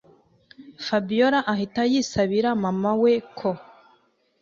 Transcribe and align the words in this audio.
Fabiora 0.85 1.39
ahita 1.53 1.81
yisabira 1.91 2.49
mama 2.63 2.91
we 3.01 3.13
ko 3.37 3.49